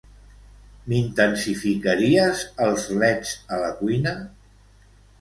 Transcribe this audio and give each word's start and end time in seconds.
M'intensificaries 0.93 2.43
els 2.69 2.91
leds 3.05 3.39
a 3.59 3.65
la 3.69 3.73
cuina? 3.85 4.19